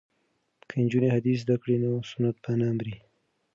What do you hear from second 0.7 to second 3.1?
نجونې حدیث زده کړي نو سنت به نه مري.